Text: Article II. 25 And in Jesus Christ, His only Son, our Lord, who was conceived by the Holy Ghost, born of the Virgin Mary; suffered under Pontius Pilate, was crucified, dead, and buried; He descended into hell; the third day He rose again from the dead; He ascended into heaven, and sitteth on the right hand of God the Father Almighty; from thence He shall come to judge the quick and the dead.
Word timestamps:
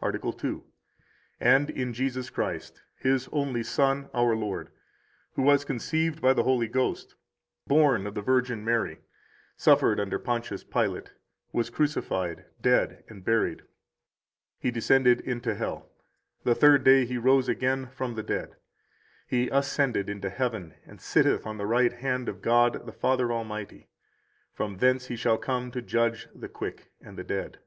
Article 0.00 0.32
II. 0.32 0.40
25 1.38 1.40
And 1.40 1.70
in 1.70 1.92
Jesus 1.94 2.30
Christ, 2.30 2.82
His 2.96 3.28
only 3.30 3.62
Son, 3.62 4.10
our 4.12 4.34
Lord, 4.34 4.70
who 5.34 5.42
was 5.42 5.64
conceived 5.64 6.20
by 6.20 6.32
the 6.32 6.42
Holy 6.42 6.66
Ghost, 6.66 7.14
born 7.68 8.04
of 8.08 8.16
the 8.16 8.22
Virgin 8.22 8.64
Mary; 8.64 9.02
suffered 9.56 10.00
under 10.00 10.18
Pontius 10.18 10.64
Pilate, 10.64 11.12
was 11.52 11.70
crucified, 11.70 12.46
dead, 12.60 13.04
and 13.08 13.24
buried; 13.24 13.62
He 14.58 14.72
descended 14.72 15.20
into 15.20 15.54
hell; 15.54 15.88
the 16.42 16.56
third 16.56 16.82
day 16.82 17.04
He 17.04 17.16
rose 17.16 17.48
again 17.48 17.86
from 17.86 18.16
the 18.16 18.24
dead; 18.24 18.56
He 19.28 19.48
ascended 19.50 20.08
into 20.10 20.28
heaven, 20.28 20.74
and 20.84 21.00
sitteth 21.00 21.46
on 21.46 21.58
the 21.58 21.66
right 21.66 21.92
hand 21.92 22.28
of 22.28 22.42
God 22.42 22.84
the 22.84 22.92
Father 22.92 23.30
Almighty; 23.32 23.86
from 24.52 24.78
thence 24.78 25.06
He 25.06 25.14
shall 25.14 25.38
come 25.38 25.70
to 25.70 25.80
judge 25.80 26.26
the 26.34 26.48
quick 26.48 26.90
and 27.00 27.16
the 27.16 27.22
dead. 27.22 27.60